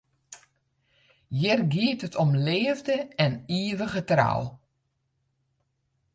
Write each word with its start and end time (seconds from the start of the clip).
Hjir 1.37 1.61
giet 1.73 2.01
it 2.07 2.19
om 2.23 2.31
leafde 2.45 2.97
en 3.25 3.33
ivige 3.61 4.01
trou. 4.09 4.41